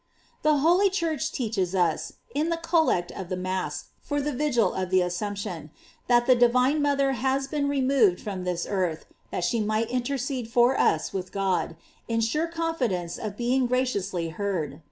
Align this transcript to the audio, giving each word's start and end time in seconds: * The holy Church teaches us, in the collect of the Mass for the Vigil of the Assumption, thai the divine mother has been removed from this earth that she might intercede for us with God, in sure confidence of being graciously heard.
* 0.23 0.41
The 0.41 0.57
holy 0.57 0.89
Church 0.89 1.31
teaches 1.31 1.75
us, 1.75 2.13
in 2.33 2.49
the 2.49 2.57
collect 2.57 3.11
of 3.11 3.29
the 3.29 3.37
Mass 3.37 3.89
for 4.01 4.19
the 4.19 4.31
Vigil 4.33 4.73
of 4.73 4.89
the 4.89 4.99
Assumption, 5.03 5.69
thai 6.09 6.21
the 6.21 6.33
divine 6.33 6.81
mother 6.81 7.11
has 7.11 7.45
been 7.45 7.69
removed 7.69 8.19
from 8.19 8.43
this 8.43 8.65
earth 8.67 9.05
that 9.29 9.43
she 9.43 9.59
might 9.59 9.91
intercede 9.91 10.49
for 10.49 10.75
us 10.75 11.13
with 11.13 11.31
God, 11.31 11.75
in 12.07 12.19
sure 12.19 12.47
confidence 12.47 13.19
of 13.19 13.37
being 13.37 13.67
graciously 13.67 14.29
heard. 14.29 14.79